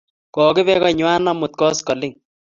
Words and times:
Kokipe 0.33 0.73
kong'wan 0.83 1.29
amut 1.31 1.53
koskoling' 1.59 2.15